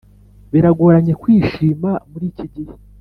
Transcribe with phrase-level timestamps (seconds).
[0.51, 2.73] Biragoranye kwishima muri iki gihe